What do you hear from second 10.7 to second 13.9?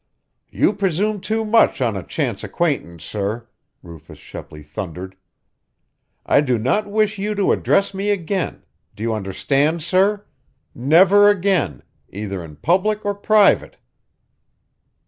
Never again either in public or private!"